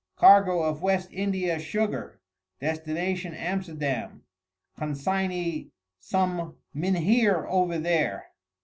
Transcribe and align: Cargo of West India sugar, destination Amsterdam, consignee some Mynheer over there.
Cargo 0.15 0.63
of 0.63 0.81
West 0.81 1.09
India 1.11 1.59
sugar, 1.59 2.19
destination 2.59 3.35
Amsterdam, 3.35 4.23
consignee 4.75 5.69
some 5.99 6.57
Mynheer 6.73 7.45
over 7.45 7.77
there. 7.77 8.31